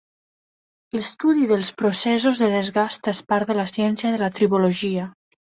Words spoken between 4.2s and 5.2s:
la tribologia.